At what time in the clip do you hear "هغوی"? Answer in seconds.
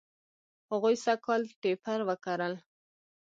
0.71-0.95